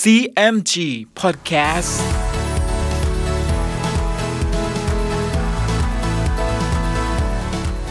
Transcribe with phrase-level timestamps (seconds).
[0.00, 0.74] CMG
[1.20, 1.92] Podcast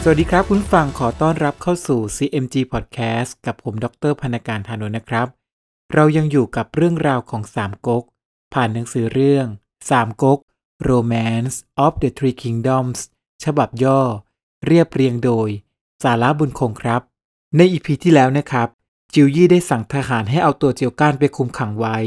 [0.02, 5.28] สวัสดีครับคุณฟังขอต้อนรับเข้าสู่ CMG Podcast กับผมดรพนการธานนนะครับ
[5.94, 8.04] เรายังอยู่กับเรื่องราวของสามก๊ก
[8.54, 9.48] ผ่านหนังสือเรื่อง
[9.90, 10.40] สามก๊ก
[10.90, 11.56] Romance
[11.86, 13.00] of the Three Kingdoms
[13.44, 14.02] ฉบับย่อ
[14.66, 15.50] เรียบเรียงโดย
[16.04, 17.02] สาระบุญคงครับ
[17.58, 18.70] ในอีพีที่แล้วนะครับ
[19.14, 21.98] จิวยี่ได้สั่งทหารให้เอาตัวเจียวก้านไปคุมขังไว้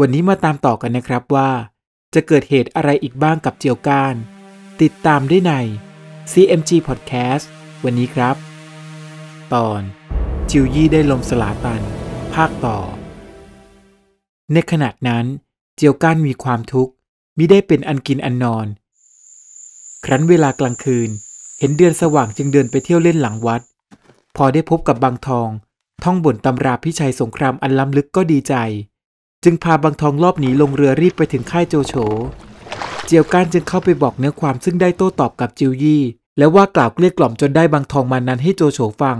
[0.00, 1.50] วันนี้มาตามต่อกันนะครับว่า
[2.14, 4.14] จะเกิดเหตุอะไรอีกบ้างกับเจียวก้าน
[4.82, 5.52] ติดตามได้ใน
[6.32, 7.44] CMG Podcast
[7.84, 8.36] วันนี้ครับ
[9.54, 9.82] ตอน
[10.50, 11.82] จิวยี่ได้ลมสลาตัน
[12.34, 12.78] ภาคต่อ
[14.52, 15.24] ในขณะนั้น
[15.76, 16.92] เจียวก้านมีความทุกข์
[17.38, 18.66] มิได้เป็นอันกินอันนอน
[20.04, 21.10] ครั้นเวลากลางคืน
[21.58, 23.62] เห็นเดือนสว่างจึงเดินไปเที่ยวเล่นหลังวัด
[24.36, 25.48] พอได้พบกับบางทอง
[26.04, 28.54] ท่องบนตำราพิชัยสงครามอันล้ำลึกก็ดีใจ
[29.44, 31.94] จึงพาบางทองรอบหนีลงเรือรีบไปถึงค่ายโจโฉ
[33.06, 36.02] เจียวก้านจึงเข้าไปบอกเนื้อความซึ่งได้โต้ตอบกับจิวยี่
[36.38, 39.18] และว่ากล่าวเกลี้ยกล่อมจนได้บางทองมานั้นให้โจโฉฟัง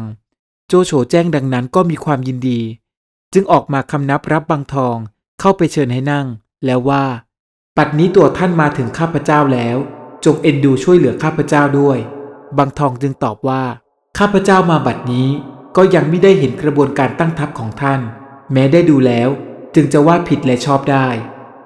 [0.69, 2.61] โจโฉแจ้งดังนั้นก็มีความยินดี
[3.33, 4.97] จึงออกมาคำนับรับบางทอง
[5.41, 6.27] เข้าไปเชิญให้นั่ง
[6.65, 7.05] แล้วว่า
[7.77, 9.77] ปัดนี้ตัวท่านมาถึงข้าพเจ้าแล้ว
[10.25, 11.99] จงเอ็นดูช่วยเหลือข้าพเจ้าด้วย
[12.59, 13.63] บางทองจึงตอบว่า
[14.19, 15.29] ข้าพเจ้ามาบัดนี้
[15.77, 18.01] ก็ยังไม่ได้เห็นกระบวนการตั้งทัพของท่าน
[18.53, 19.29] แม้ได้ดูแล้ว
[19.75, 21.09] จึงจะว่าผิดและชอบได้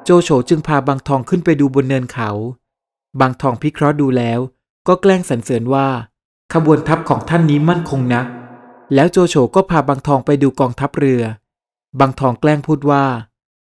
[0.04, 2.30] โจโฉจึงพาบางทองขึ้นไปดูบนเนินเขา
[3.20, 4.40] บางทองพิเคราะห์ดูแล้ว
[4.88, 5.88] ก็แกล้งสรรเสริญว่า
[6.54, 8.26] ขบวนทัพของท่านนี้มั่นคงนัก
[8.94, 11.22] แล้วโจโฉก็พาบางทองไปดูกองทัพเรือ
[12.00, 13.04] บางทองแกล้งพูดว่า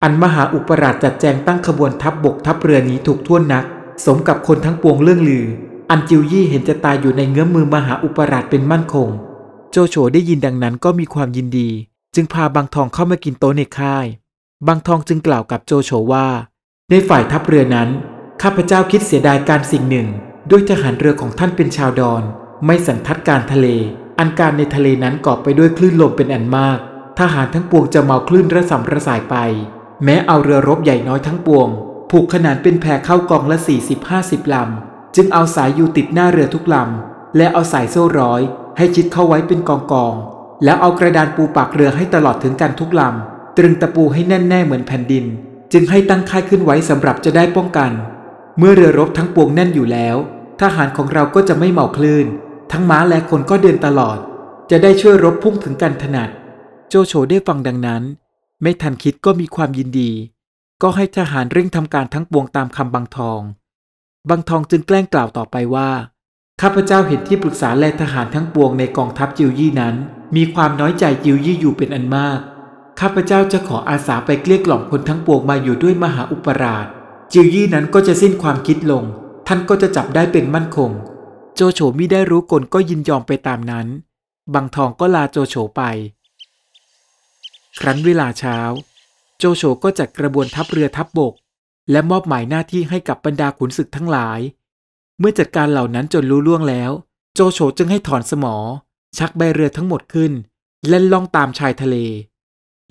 [0.02, 3.64] อันมหาอุปราชจัดแจงตั้งขบวนทัพบบกทัพเรือนี้ถูกท่วนนัก
[4.06, 5.46] สมกับคนทั้งปวงเรื่องลือ
[5.90, 9.10] อันจิวยี่เห็นจะตายอยู่ในเงื้อมมือมหาอุปราชเป็นมั่นคง
[9.74, 11.70] โจโฉได้ยินดังนั้นก็มีความยินดี
[12.14, 14.06] จึงพาบางทองเข้ามากินโต๊ะในค่าย
[14.66, 16.26] บางทองจึงกล่าวกับโจโฉว่า
[16.90, 17.88] ในฝ่ายทัพเรือนั้น
[18.42, 20.08] ข้าพเจ้าคิดเสียดายการสิ่งหนึ่ง
[20.50, 22.22] ด้วยทหารเรือของท่านเป็นชาวดอน
[22.64, 23.66] ไม่สันทัดการทะเล
[24.18, 26.78] อันการในทะเลนั้นกอบไปด้วยคลื่นลมเป็นอันมาก
[27.18, 29.36] ทหารทั้งปวงจะเมาคลื่นระสำระสายไป
[30.04, 31.68] แม้เอาเรือรบใหญ่น้อยทั้งปวง
[32.10, 33.58] ผูกขนานเป็นแพเข้ากองละ
[34.06, 38.42] 40-50ลำ จึงเอาสายอยู่ติดหน้าเรือทุกลำและเอาสายโซ่ร้อย
[38.76, 45.24] ให้ชิดเข้าไว้เป็นกองกองๆแล้วเอากระดานปูปากเรือให้ตลอดถึงกันทุกลำ ตรึงตะปูให้แน่นแน่เหมือนแผ่นดิน
[45.72, 47.90] จึงให้ตั้งค่ายขึ้นไว้สำหรับจะได้ป้องกัน
[48.58, 50.16] เมื่อเรือรบทั้งปวงแน่นอยู่แล้ว
[50.60, 52.26] ทหารของเราก็จะไม่เหมาคลื่น
[52.72, 54.18] ทั้งม้าและคนก็เดินตลอด
[54.70, 56.30] จะได้ช่วยรบพุ่งถึงกันถนัด
[56.88, 58.02] โจโฉได้ฟังดังนั้น
[58.62, 60.10] ไม่ทันคิดก็มีความยินดี
[60.82, 63.40] ก็ให้ทหารเร่งทำการทั้งปวงตามคำบางทอง
[64.28, 65.90] บางทองจึงแกล้งกล่าวต่อไปว่า
[66.60, 69.94] ข้าพเจ้าเห็นที่ปรึกษาและทหารทั้งปวงในกองทัพจิวยี่นั้น
[70.36, 72.38] มีความน้อยใจจิวยี่อยู่เป็นอันมาก
[73.00, 76.86] ข้าพเจ้าจะขออาสาไปเกลี้ยกล่อมคนทั้งปวงมาอยู่ด้วยมหาอุปราช
[77.32, 79.04] จิวยี่นั้นก็จะสิ้นความคิดลง
[79.46, 80.90] ท่านก็จะจับได้เป็นมั่นคง
[81.54, 83.86] โจโฉมิได้รู้กลก็ยินยอมไปตามนั้น
[84.54, 85.82] บางทองก็ลาโจโฉไป
[87.78, 88.58] ครั้นเวลาเช้า
[89.38, 91.34] โจโฉก็จัดกระบวนทัพเรือทัพบบก
[91.90, 94.40] และมอบหมายหน้าที่ให้กับบรรดาขุนศึกทั้งหลาย
[95.18, 96.90] เมื่อจัดการเหล่านั้นจนรู้ล่วงแล้ว
[97.34, 98.54] โจโฉจึงให้ถอนสมอ
[99.18, 100.32] ชักใบเรือทั้งหมดขึ้น
[100.88, 101.96] เล่นล่องตามชายทะเล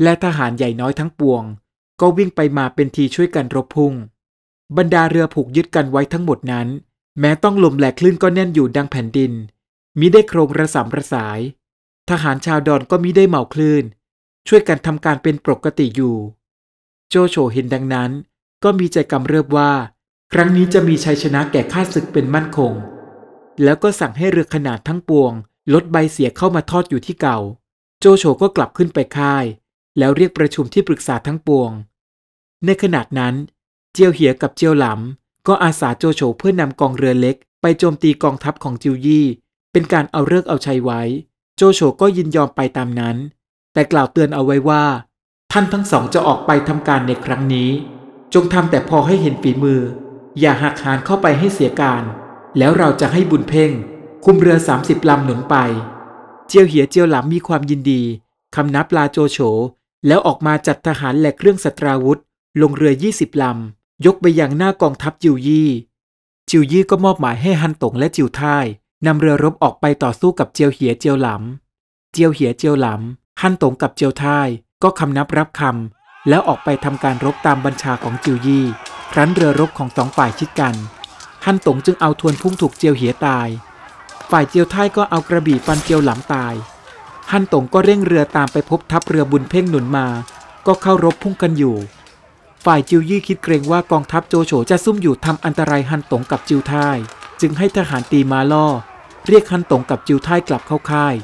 [0.03, 1.43] และทหารใหญ่น้อยทั้งปวง
[2.01, 3.93] ก็วิ่งไปมาเป็นทีช่วยกันรบพุ่ง
[4.77, 6.67] บรรดาเรือผูกยึดกันไว้ทั้งหมดนั้น
[7.19, 9.31] แม้ต้องลมแหลกคลื่นก็แน่นอยู่ดังแผ่นดิน
[9.99, 11.39] มิได้โครงระสำระสาย
[12.09, 13.83] ทหารชาวดอนก็มิได้เมาคลื่น
[14.47, 16.15] ช่วยกันทำการเป็นปกติอยู่
[17.09, 18.11] โจโฉเห็นดังนั้น
[18.63, 19.71] ก็มีใจกำเริบว่า
[20.35, 22.73] ครั้งนี้จะมีชัยชนะแก่ข้าศึกเป็นมั่นคง
[23.63, 25.31] แล้วก็สั่งให้เรือขนาดทั้งปวง
[25.73, 27.39] ลดใบเสียเข้ามาทอดอยู่ที่เก่า
[27.99, 29.45] โจโฉก็กลับขึ้นไปค่าย
[29.97, 31.71] แล้วเรียกประชุมที่ปรึกษาทั้งปวง
[32.65, 33.35] ในขณะนั้น
[33.93, 39.25] เจียวเหียกับเจียวหลำก็อาสาโจโฉเพื่อนำกองเรือเล็ก ไปโจมตีกองทัพของจิวยี่
[39.71, 41.01] เป็นการเอาเลิกเอาชัยไว้
[41.55, 43.17] โจโฉก็ยินยอมไปตามนั้น
[43.73, 44.83] แต่กล่าวเตือนเอาไว้ว่า
[45.51, 47.69] ท่านทั้งสองจะออกไปทำการในครั้งนี้
[48.33, 49.81] จงทำแต่พอให้เห็นฝีมือ
[50.39, 52.03] อย่าหักหานเข้าไปให้เสียการ
[52.57, 53.71] แล้วเราจะให้บุญเพ่ง
[54.25, 55.55] คุมเรือ 30 ลำหนุนไป
[56.47, 58.01] เจียวเหียเจียวหลำมีความยินดี
[58.55, 59.37] คำนับลาโจโฉ
[60.07, 62.19] แล้วออกมาจัดทหารและเครื่องสตราวุธ
[62.61, 65.69] ลงเรือ 20 ลำ ยกไปยังหน้ากองทัพจิวยี่
[66.49, 68.65] จิวยี่ก็มอบหมายให้ฮันตงและจิวท่าย
[69.05, 74.47] นำเรือรบออกไปต่อสู้กับเจียวเหียเจียวหลำ เจียวเหียเจียวหลำฮันตงกับเจียวท่าย
[74.83, 78.65] ก็คำนับรับคำแล้วออกไปทำการรบตามบัญชาของจิวยี่
[79.11, 80.75] ครั้นเรือรบของสองฝ่ายชิดกัน
[81.45, 83.47] ฮันตงจึงเอาทวนพุ่งถูกเจียวเหียตาย
[84.31, 86.53] ฝ่ายเจียวไท่ายก็เอากระบี่ฟันเจียวหลำตาย
[87.31, 90.07] ฮันตงก็เร่งเรือตามไปพบทัพเรือบุญเพ่งหนุนมา
[90.67, 91.75] ก็เข้ารบพุ่งกันอยู่
[92.65, 96.97] ฝ่ายจิวยี่คิดเกรงว่ากองทัพโจโฉจะซุ่มอยู่ทำอันตรายฮันตงกับจิวไท่าย
[97.41, 98.67] จึงให้ทหารตีมาล่อ
[99.27, 101.15] เรียกฮันตงกับจิวไท่ายกลับเข้าค่าย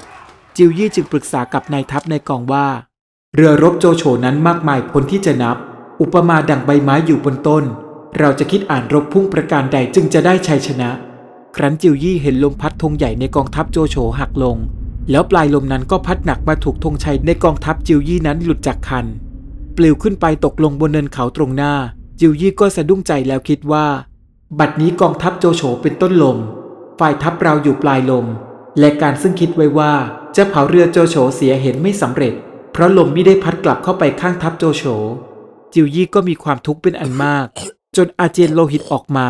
[0.58, 2.68] จิวยี่จึงปรึกษากับนายทัพในกองว่า
[3.36, 5.58] เรือรบโจโฉนั้นมากมายพ้นที่จะนับ
[6.02, 7.64] อุปมาดังใบไม้อยู่บนต้น
[8.20, 10.90] เราจะคิดอ่านรบพุ่งประการใดจึงจะได้ชัยชนะ
[11.56, 14.58] ครั้นจิวยี่เห็นลมพัดธงใหญ่ในกองทัพโจโฉหักลง
[15.12, 19.06] แล้วปลายลมนั้นก็พัดหนักมาถูกธงชัยในกองทัพจิวยี่นั้นหลุดจากคัน
[19.78, 21.74] ปลิวขึ้นไปตกลงบนเนินเขาตรงหน้า
[22.20, 23.86] จิวยี่ก็สะดุ้งใจแล้วคิดว่า
[24.60, 26.38] บัดนี้กองทัพโจโฉเป็นต้นลม
[27.00, 28.26] ฝ่ายทัพเราอยู่ปลายลม
[28.80, 29.94] และการซึ่งคิดไว้ว่า
[30.36, 32.34] จะเผาเรือโจโฉเสียเห็นไม่สำเร็จ
[32.74, 34.84] เพราะลมไม่ได้พัดกลับเข้าไปข้างทัพโจโฉ
[35.80, 37.48] จิวยี่ก็มีความทุกข์เป็นอันมาก
[37.96, 39.28] จนอาเจียนโลหิตออกมา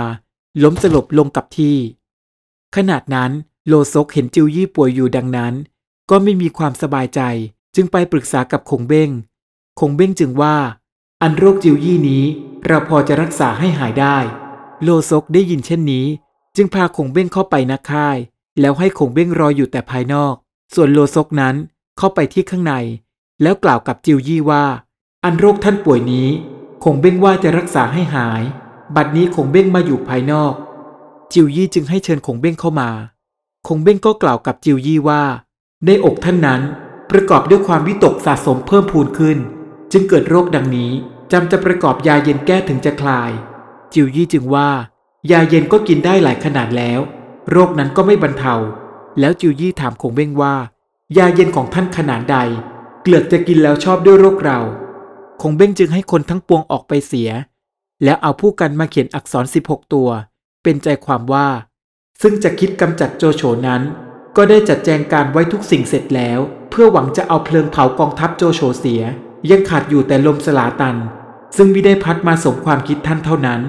[0.63, 1.77] ล้มสลบลงกับที่
[2.75, 3.31] ขนาดนั้น
[3.67, 5.53] โลซกเห็นจิวยี่ป่วยอยู่ดังนั้น
[6.09, 7.21] ก็ไม่มีความสบายใจ
[7.75, 9.09] จึงไปปรึกษากับคงเบ้ง
[9.79, 10.55] คงเบ้งจึงว่า
[11.21, 12.23] อันโรคจิวยี่นี้
[12.65, 14.17] เราพอจะรักษาให้หายได้
[14.83, 16.05] โลซกได้ยินเช่นนี้
[16.55, 18.17] จึงพาคงเบ้งเข้าไปนักค่าย
[18.59, 20.33] แล้วให้คงเบ้งรออยู่แต่ภายนอก
[20.73, 21.55] ส่วนโลซกนั้น
[21.97, 22.73] เข้าไปที่ข้างใน
[23.41, 24.65] แล้วกล่าวกับจิวยี่ว่า
[25.29, 26.27] อันโรคท่านป่วยนี้
[26.83, 28.41] คงเบ้งว่าจะรักษาให้หาย
[28.95, 30.53] บัดนี้คงเบ้งมาอยู่ภายนอก
[31.33, 32.89] จิวยี่จึงให้เชิญคงเบ้งเข้ามา
[33.67, 35.23] คงเบ้งก็กล่าวกับจิวยี่ว่า
[35.85, 36.61] ในอกท่านนั้น
[37.11, 39.37] ประกอบด้วยความวิตกสะสมเพิ่มพูนขึ้น
[39.91, 40.91] จึงเกิดโรคดังนี้
[41.31, 43.31] จำจะประกอบยาเย็นแก้ถึงจะคลาย
[43.93, 44.69] จิวยี่จึงว่า
[45.31, 46.99] ยาเย็นก็กินได้หลายขนาดแล้ว
[47.51, 48.55] โรคนั้นก็ไม่บรรเทา
[49.19, 50.55] แล้วจิวยี่ถามคงเบ้งว่า
[51.17, 52.37] ยาเย็นของท่านขนาดใด
[53.03, 54.59] เกลือกจะกินแล้วชอบด้วยโรคเรา
[55.41, 57.29] คงเบ้งจึงให้คนทั้งปวงออกไปเสีย
[58.03, 60.09] แล้วเอาผู้กันมาเขียนอักษร 16 ตัว
[60.63, 61.47] เป็นใจความว่า
[62.21, 63.81] ซึ่งจะคิดกำจัดโจโฉนั้น
[64.37, 66.39] ก็ได้จัดแจงการไว้ทุกสิ่งเสร็จแล้ว
[66.69, 69.01] เพื่อหวังจะเอาเพลิงเผากองทัพโจโฉเสีย
[69.49, 70.97] ยังขาดอยู่แต่ลมสลาตัน
[71.57, 73.61] ซึ่งไม่ได้พัดมาสมความคิดท่านเท่านั้น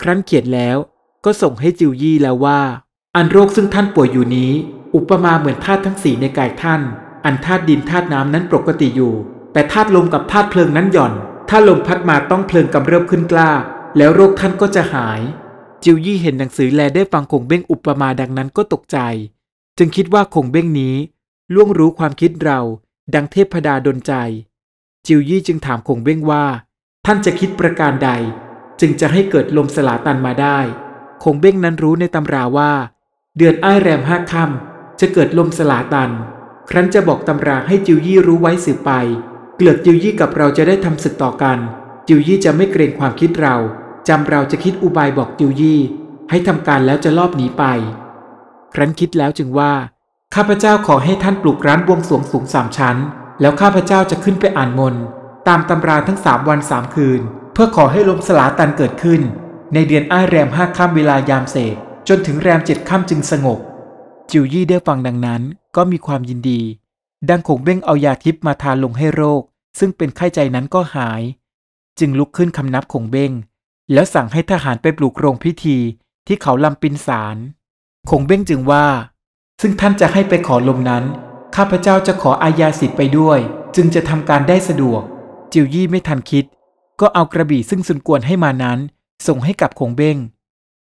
[0.00, 0.76] ครั้นเขียนแล้ว
[1.24, 2.60] ก็ส่งให้จิวยี่แล้วว่า
[3.16, 4.52] อันโรคซึ่งท่านป่วยอยู่นี้
[4.94, 6.80] อุปมาเหมือนธาตุทั้งสี่ในกายท่าน
[7.24, 9.14] อันธาตุดินธาตุน้ำนั้นปกติอยู่
[9.52, 11.12] แต่ธาตุลมกับธาตุเพลิงนั้นหย่อน
[11.48, 13.50] ถ้าลมพัดมาต้องเพลิงกำเริบขึ้นกล้า
[13.96, 15.20] แล้วโรคท่านก็จะหาย
[15.84, 18.98] จิวยี่เห็นหนังสือแลได้ฟังคงเบ้งอุปมาดังนั้นก็ตกใจ
[19.78, 20.94] จึงคิดว่าคงเบ้งนี้
[21.54, 22.60] ล่วงรู้ความคิดเรา
[23.14, 24.12] ดังเทพดาดนใจ
[25.06, 26.44] จิวยี่จึงถามคงเบ้งว่า
[27.06, 28.10] ท่านจะคิดประการใด
[28.80, 30.58] จึงจะให้เกิดลมสลาตันมาได้
[31.24, 32.72] คงเบ้งนั้นรู้ในตำราว่า
[33.36, 36.10] เดือนอ้ายแรมห้าค่ำจะเกิดลมสลาตัน
[36.70, 38.90] ครั้นจะบอกตำราให้จิวยี่รู้ไว้สืบไป
[39.62, 41.58] เกลือกจิวยี่กับเราจะได้ทำศึกต่อกัน
[42.08, 43.56] จิวยี่จะไม่เกรงความคิดเรา
[44.08, 45.80] จำเราจะคิดอุบายบอกจิวยี่
[46.30, 47.64] ให้ทำการแล้วจะลอบหนีไป
[48.74, 49.72] ครั้นคิดแล้วจึงว่า
[50.34, 52.96] ข้าพเจ้าขอให้ท่านปลูกร้านบวงสรวงสูงสามชั้น
[53.40, 55.02] แล้วข้าพเจ้าจะขึ้นไปอ่านมนต์
[55.48, 57.20] ตามตำราทั้งสามวันสามคืน
[57.52, 59.20] เพื่อขอให้ลมสลาตันเกิดขึ้น
[59.74, 61.76] ในเดือนอ้ายแรมห้าค่ำเวลายามเศษ
[62.08, 63.58] จนถึงแรมเจ็ดค่ำจึงสงบ
[64.30, 65.42] จิวยี่ได้ฟังดังนั้น
[65.76, 66.60] ก็มีความยินดี
[67.28, 69.42] ดังคงเบ้งเอายาทิพมาทาลงให้โรค
[69.78, 71.22] ซึ่งเป็นไข้ใจนั้นก็หาย
[71.98, 73.32] จึงลุกขึ้นคำนับคงเบ้ง
[73.92, 75.78] แล้วสั่งให้ทหารไปปลูกโรงพิธี
[76.26, 77.36] ที่เขาลำปินสาร
[78.10, 78.86] คงเบ้งจึงว่า
[79.60, 81.04] ซึ่งท่านจะให้ไปขอลมนั้น
[81.56, 83.38] ข้าพเจ้าจะขออาญาสิทธิ์ไปด้วย
[83.76, 85.02] จึงจะทำการได้สะดวก
[85.52, 86.44] จิวยี่ไม่ทันคิด
[87.00, 88.78] ก็เอากระบี่ซึ่งสุนกวนให้มานั้น
[89.26, 90.16] ส่งให้กับคงเบ้ง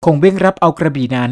[0.04, 1.30] คงเบ้งรับเอากระบี่นั้น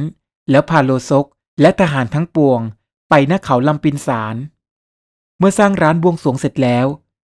[0.50, 1.26] แล้วพาโลซก
[1.60, 2.60] และทหารทั้งปวง
[3.08, 4.36] ไปณเขาลำปินสาร
[5.38, 6.86] เมื่อสร้างร้านบวงสวงเสร็จแล้ว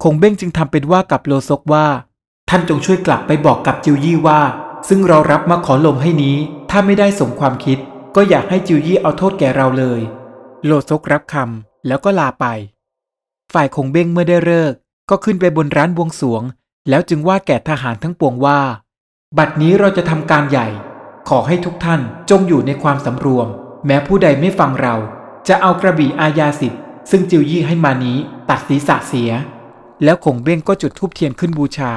[0.03, 1.87] คงเบ้งจึงทำเป็นว่ากับโลซกว่า
[2.49, 4.41] ท่านจงช่วยกลับไปบอกกับจิวยี่ว่า
[4.89, 6.37] ซึ่งเรารับมาขอลมให้นี้
[6.71, 7.79] ถ้าไม่ได้สมความคิด
[8.17, 10.01] ก็อยากให้จิวยี่เอาโทษแก่เราเลย
[10.67, 12.47] โลซกรับคำแล้วก็ลาไป
[13.53, 14.73] ฝ่ายคงเบ้งเมื่อได้เลิก
[15.11, 16.43] ก็ขึ้นไปบนร้านบวงสวง
[16.89, 18.61] แล้วจึงว่าแก่ทหารทั้งปวงว่า
[19.39, 20.69] บัดนี้เราจะทำการใหญ่
[21.29, 23.47] ขอให้ทุกท่านจงอยู่ในความสำรวม
[23.87, 24.95] แม้ผู้ใดไม่ฟังเรา
[25.49, 26.81] จะเอากระบี่อาญาสิทธิ์
[27.11, 28.17] ซึ่งจิวยี่ให้มานี้
[28.51, 29.33] ตัดศีรษะเสีย
[30.05, 31.93] แล้วคงเบ้งก็จุดธูปเทียนขึ้นบูชา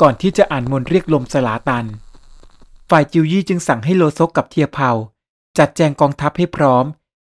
[0.00, 1.86] ก่อนที่จะอ่านมนต์เรียกลมสลาตัน
[2.90, 4.90] ฝ่ายจิวยี่จึงสั่งให้โลซกกับเทียเผา
[5.58, 6.84] จัดแจงกองทัพให้พร้อม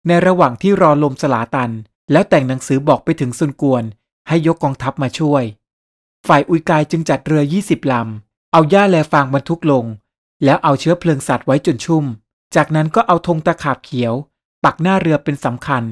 [0.07, 1.71] ในระหว่างที่รอลมสลาตัน
[2.13, 3.85] แล้วแต่งหนังสือบอกไปถึงซุนกวน
[4.29, 5.45] ให้ยกกองทัพมาช่วย
[6.29, 9.85] ฝ่ายอุยกายจึงจัดเรือ20ลำ เอาหญ้าแลฟางบรรทุกลง
[10.45, 12.05] แล้วเอาเชื้อเพลิงสัตว์ไว้จนชุ่ม
[12.55, 14.15] จากนั้นก็เอาธงตะขาบเขียว
[14.65, 15.85] ปักหน้าเรือเป็นสำคัญ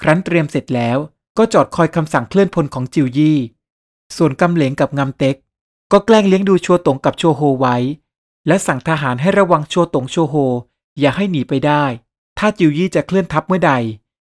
[0.00, 0.98] ครั้นเตรียมเสร็จแล้ว
[1.38, 3.38] ก็จอดคอยคำสั่งเคลื่อนพลของจิวยี่
[4.16, 5.36] ส่วนกำเหลงกับงำเต็ก
[5.92, 7.76] ก็แกล้งเลี้ยงดูชัวตงกับโชโฮไว้
[8.46, 10.34] และสั่งทหารให้ระวังชัวตงโชโฮ
[11.00, 11.84] อย่าให้หนีไปได้
[12.38, 13.72] ถ้าจิวยี่จะเคลื่อนทัพเมื่อใด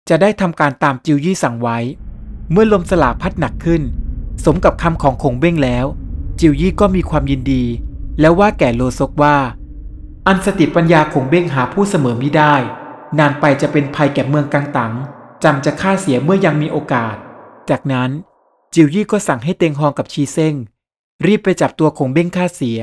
[0.09, 1.77] จะได้ทำการตามจิวยี่สั่งไว้
[2.51, 3.81] เมื่อลมสลาพัดหนักขึ้น
[4.43, 5.85] สสมกับคำของคงเบ้งแล้ว
[6.39, 7.63] จิวยี่ก็มีความยินดี
[8.19, 9.37] แล้วว่าแก่โลซกว่า
[10.27, 12.53] อันสติปัญญาคงเบ้งหาผู้เสมอมิได้
[13.19, 14.93] นานไปจะเป็นภัยแก่เมืองกังตัง
[15.43, 17.15] จำจะฆ่าเสียเมื่อยังมีโอกาส
[17.69, 18.09] จากนั้น
[18.73, 20.55] จิวยี่ก็สั่งให้เตงฮองกับชีเซ้ง
[21.25, 22.79] รีบไปจับตัวคงเบ้งฆ่าเสีย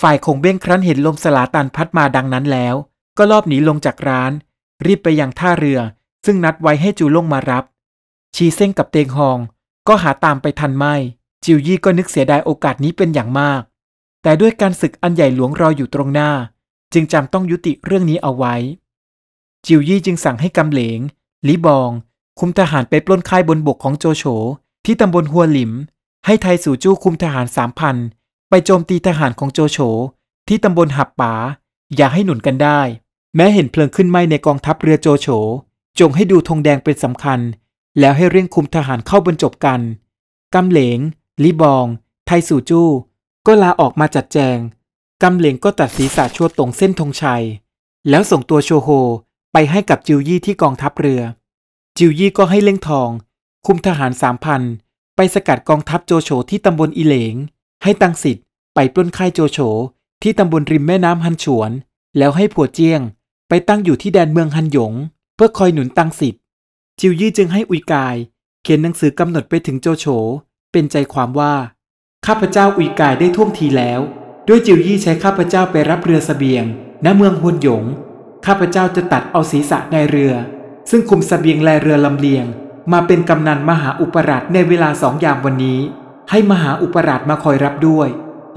[0.00, 2.74] ฝ่ายคงเบ้งครั้นเห็นลมสลาตันพัดมาดังนั้นแล้ว
[3.18, 4.32] ก็ลอบหนีลงจากร้าน
[4.86, 5.80] รีบไปยังท่าเรือ
[6.24, 7.64] ซึ่งนัดไว้ให้จูลงมารับ
[8.36, 9.38] ชีเซ้งกับเตงฮอง
[9.88, 10.94] ก็หาตามไปทันไม่
[11.44, 13.62] จิวยี่ก็นึกเสียดายโอกาสนี้เป็นอย่างมาก
[14.22, 16.30] แต่ด้วยการศึกอันใหญ่หลวงรออยู่ตรงหน้า
[16.92, 18.54] จึงจำต้องยุติเรื่องนี้เอาไว้
[19.66, 21.00] จิวยี่จึงสั่งให้กำเหลง
[21.48, 21.90] ลิบอง
[22.38, 24.24] คุมทหารไปปล้นค่ายบนบกของโจโฉ
[24.84, 25.72] ที่ตำบลหัวหลิม
[26.26, 27.96] ให้ไทสู่จู้คุมทหารสามพัน
[28.48, 29.78] ไปโจมตีทหารของโจโฉ
[30.48, 31.32] ที่ตำบลหับป๋า
[31.96, 32.80] อย่าให้หนุนกันได้
[33.36, 35.28] แม้เห็นเพลิงขึ้นไหม้ในกองทัพเรือโจโฉ
[36.00, 37.40] จงให้ดูธงแดงเป็นสำคัญ
[37.98, 39.80] แล้วให้เร่งคุมทหารเข้าบรรจบกัน
[40.54, 40.98] กำเหลง
[41.44, 41.86] ลิบอง
[42.26, 42.88] ไทสู่จู้
[43.46, 44.58] ก็ลาออกมาจัดแจง
[45.22, 47.42] กำเหลงก็ตัดศีรษะชั่วตรงเส้นธงชัย
[48.08, 48.88] แล้วส่งตัวโชโฮ
[49.56, 51.22] ไปให้กับจิวยี่ที่กองทัพเรือ
[51.98, 53.10] จิวยี่ก็ให้เล่งทอง
[53.66, 54.62] คุมทหารสามพัน
[55.16, 57.34] ไปสกัดกองทัพโจโฉที่ตำบลอีเหลง
[57.82, 58.44] ให้ตังสิทธิ์
[58.74, 59.58] ไปปล้นค่ายโจโฉ
[60.22, 61.70] ที่ตำบลริมแม่น้ำฮันฉวน
[62.18, 63.00] แล้วให้ผัวเจียง
[63.48, 64.92] ไปตั้งอยู่ที่แดนเมืองฮันหยง
[65.34, 66.40] เพื่อคอยหนุนตังสิทธิ์
[67.00, 68.16] จิวยี่จึงให้อุยกาย
[68.62, 70.06] เขียนหนังสือกำหนดไปถึงโจโฉ
[70.72, 71.54] เป็นใจความว่า
[72.26, 74.00] ข้าพเจ้าอุยกายได้ท่วงทีแล้ว
[74.48, 76.64] ด้วยจิวยี่ใช้ข้าพเจ้าไปรับเรือสเสบียง
[77.04, 77.84] ณเมืองฮวนหยง
[78.46, 80.34] ข้าพเจ้าจะตัดเอาศีรษะนายเรือ
[80.90, 82.46] ซึ่งคุมสเสบียงแลเรือลำเลียง
[82.92, 85.80] มาเป็นกำนันมหาอุปราชในเวลาสองยามวันนี้
[86.30, 88.08] ให้มหาอุปราชมาคอยรับด้วย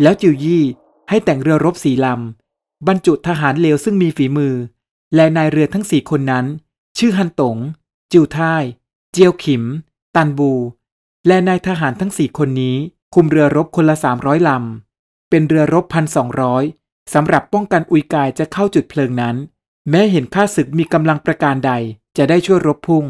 [0.02, 0.64] แล้วจิวยี่
[1.10, 4.56] ให้แต่งเรือรบสีลำ บรรจุทหารเลวซึ่งมีฝีมือ
[5.16, 6.46] และนายเรือทั้งสี่คนนั้น
[6.98, 7.58] ชื่อฮันตง
[8.12, 8.64] จิวท่าย
[9.12, 9.64] เจียวขิม
[10.16, 10.54] ตันบู
[11.28, 12.76] และนายทหารทั้งสี่คนนี้
[13.16, 16.64] คุมเรือรบคนละสามร้อยลำ เป็นเรือรบพันสองร้อย
[17.14, 19.36] สำหรับป้องกันอุยกายจะเข้าจุดเพลิงนั้น
[19.90, 21.72] แม้เห็นข้าศึกมีกำลังประการใด
[22.18, 23.06] จะได้ช่วยรบพุ่ง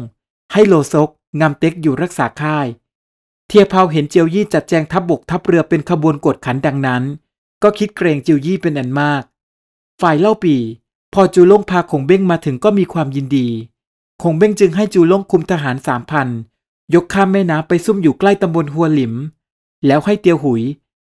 [0.52, 1.08] ให้โลซก
[1.40, 2.66] งำเต็กอยู่รักษาค่าย
[3.46, 7.02] เทียเผาเห็นเจียวยี่จัดแจงทัพบบกทัพเรือเป็นขบวนกดขันดังนั้น
[7.62, 9.22] ก็คิดเกรงเจิวยี่เป็นอันมาก
[10.00, 10.56] ฝ่ายเล่าปี
[11.14, 13.48] พอจูล่งพาคงเบ้งมาถึงก็มีความยินดี
[14.22, 16.28] คงเบ้งจึงให้จูล่งคุมทหารสามพัน
[16.94, 19.14] ยกข้ามแม่น้ำไปซุ่มอยู่ใกล้ตำบลหัวหลิม
[19.86, 20.62] แล้วให้เตียวหุย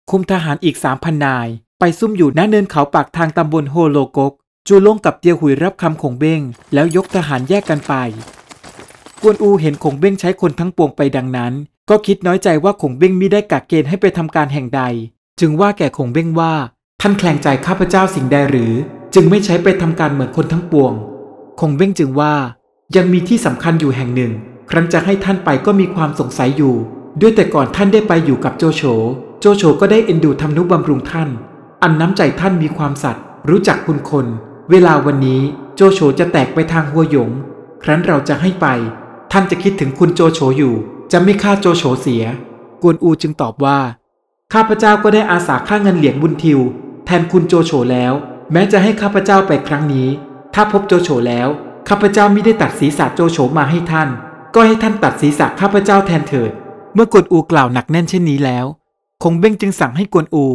[0.09, 1.47] คุมทหารอีกสามพันนาย
[1.79, 4.33] ไปซุ่มอยู่หน้าเนินเขาปากทางตำบลโฮโลกก
[4.71, 6.41] จูลงกับเตียวหุยรับคำคงเบ้ง
[6.73, 7.93] แล้วยกทหารแยกกันไป
[9.21, 11.53] กวนอูเห็นคงเบ้งใช้คนทั้งปวงไปดังนั้น
[11.89, 14.81] ก็คิดน้อยใจว่าคงเบ้งมิได้กักเกณฑ์ให้ไปทำการแห่งใด
[15.39, 16.53] จึงว่าแก่คงเบ้งว่า
[17.01, 18.73] ท่านแคลงใจข้าพเจ้าสิ่งใดหรือ
[19.13, 20.93] จึงไม่ใช้ไปทำการเหมือนคนทั้งปวง
[21.59, 22.33] คงเบ้งจึงว่า
[22.95, 24.31] ยังมีที่สำคัญอยู่แห่งหนึ่ง
[24.69, 26.75] ครั้นจะให้ท่านไปก็มีความสงสัยอยู่
[27.21, 28.81] ด้วยแต่ก่อนท่านได้ไปอยู่กับโจโฉ
[29.39, 31.29] โจโฉก็ได้เอ็นดูทำนุบำรุงท่าน
[31.83, 34.27] อันน้ำใจท่านมีความสัตย์รู้จักคุณคน
[34.71, 35.41] เวลาวันนี้
[35.75, 37.31] โจโฉจะแตกไปทางหัวหยง
[37.83, 38.67] ครั้นเราจะให้ไป
[39.31, 40.75] ท่านจะคิดถึงคุณโจโฉอยู่
[41.11, 42.23] จะไม่ฆ่าโจโฉเสีย
[42.81, 43.79] กวนอูจึงตอบว่า
[44.53, 46.59] ข้าพเจ้าก็ได้อาสาค่าเงินเหลียงบุญทิว
[47.05, 48.13] แทนคุณโจโฉแล้ว
[48.51, 50.07] แม้จะให้ข้าพเจ้าไปครั้งนี้
[50.53, 51.47] ถ้าพบโจโฉแล้ว
[51.89, 54.09] ข้าพเจ้าไม่ได้ตัดศีรษะโจโฉมาให้ท่าน
[54.55, 56.51] ก็ให้ท่านตัดศีรษะข้าพเจ้าแทนเถิด
[56.93, 58.65] เมื่อกวนอูกล่าวหนักแน่นเช่นนี้แล้ว
[59.23, 60.45] คงเบ้งจึงสั่งให้กวนอู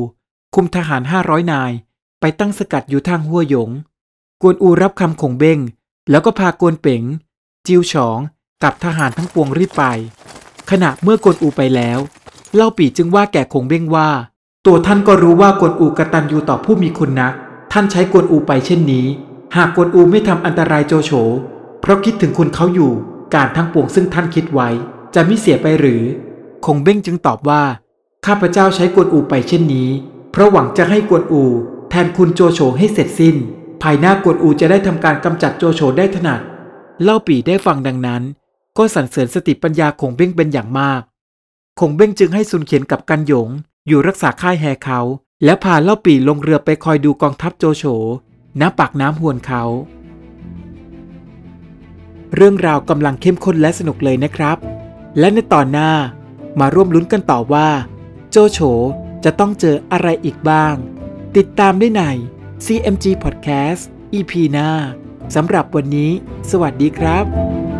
[0.54, 1.72] คุมทหารห้าร้อยนาย
[2.20, 3.70] ไปตั้งสกัดอยู่ทางหัวหยง
[4.46, 5.58] กวนอูรับคำคงเบ้ง
[6.10, 7.02] แล้วก็พากวนเป๋ง
[7.66, 8.18] จิวฉอง
[8.62, 9.84] กับทหารทั้งปวงรีบไป
[10.70, 11.98] ขณะเมื่อกวนอูไปแล้ว
[12.54, 14.08] เล่าปีจึงว่าแก่คงเบ้งว่า
[14.66, 17.34] ตัวท่านก็รู้ว่ากวนอูกระตันยูต่อผู้มีคุณนัก
[17.72, 19.06] ท่านใช้กวนอูไปเช่นนี้
[19.56, 21.10] หากกวนอูไม่ทำอันตรายโจโฉ
[21.80, 22.92] เพราะคิดถึงคุณเขาอยู่
[23.34, 24.68] การทั้งปวงซึ่งท่านคิดไว้
[25.14, 26.02] จะไม่เสียไปหรือ
[26.64, 27.62] คงเบ้งจึงตอบว่า
[28.26, 29.88] ข้าพเจ้าใช้กวนอูไปเช่นนี้
[30.32, 31.42] เพราะหวังจะให้กวนอู
[31.90, 33.38] แทนคุณโจโฉให้เสร็จสิ้น
[33.88, 36.40] ภายหน้ากวนอูจะได้ทำการกำจัดโจโฉได้ถนัด
[37.02, 38.22] เล่าปีได้ฟังดังนั้น
[38.76, 41.00] ก็สรรเสริญสติปัญญาคงเบ้งเป็นอย่างมาก
[41.80, 43.48] คงเบ้งจึงให้ซุนเขียนกับกันหยง
[43.88, 45.00] อยู่รักษาค่ายแฮเขา
[45.44, 47.84] และพาเล่าปีลงเรือไปคอยดูกองทัพโจโฉ
[48.60, 49.62] ณปากน้ำหวนเขา
[52.34, 54.56] เรื่องราวกำลังเข้มข้นและสนุกเลยนะครับ
[55.18, 55.90] และในตอนหน้า
[56.60, 57.68] มาร่วมลุ้นกันต่อว่า
[58.30, 58.58] โจโฉ
[59.24, 60.74] จะต้องเจออะไรอีกบ้าง
[61.36, 62.02] ติดตามได้ใน
[62.64, 63.82] CMG Podcast
[64.18, 64.70] EP หน้า
[65.34, 66.10] สำหรับวันนี้
[66.50, 67.73] สวัสดีครับ